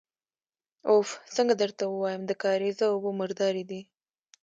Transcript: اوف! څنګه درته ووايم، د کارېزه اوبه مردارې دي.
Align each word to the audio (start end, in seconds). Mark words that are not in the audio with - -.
اوف! 0.89 1.07
څنګه 1.35 1.53
درته 1.61 1.83
ووايم، 1.87 2.21
د 2.25 2.31
کارېزه 2.43 2.85
اوبه 2.91 3.09
مردارې 3.19 3.63
دي. 3.71 3.81